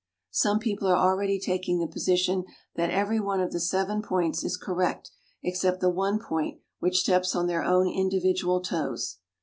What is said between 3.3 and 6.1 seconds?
of the seven points is correct except the